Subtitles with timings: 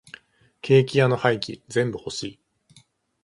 [0.63, 2.39] ケーキ屋の廃棄全部欲しい。